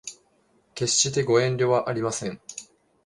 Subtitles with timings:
[0.73, 2.41] 決してご遠慮はありません